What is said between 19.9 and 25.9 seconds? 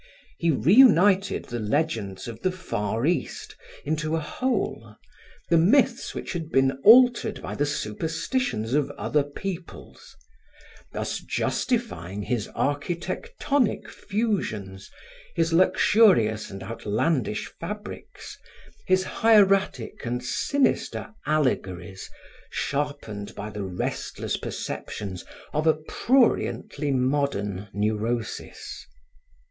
and sinister allegories sharpened by the restless perceptions of a